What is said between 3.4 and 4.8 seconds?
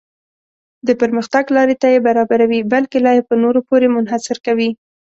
نورو پورې منحصر کوي.